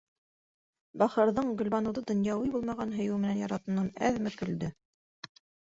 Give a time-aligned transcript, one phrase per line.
[1.01, 4.75] Бахырҙың Гөлбаныуҙы донъяуи булмаған һөйөү менән яратыуынан әҙме көлдө...